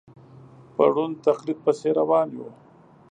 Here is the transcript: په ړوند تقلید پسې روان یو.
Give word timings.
په 0.75 0.83
ړوند 0.93 1.15
تقلید 1.27 1.59
پسې 1.65 1.89
روان 1.99 2.27
یو. 2.37 2.47